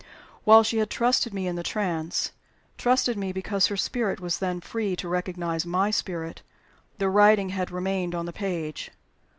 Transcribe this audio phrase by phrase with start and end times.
[0.45, 2.31] While she had trusted me in the trance
[2.75, 6.41] trusted me because her spirit was then free to recognize my spirit
[6.97, 8.89] the writing had remained on the page.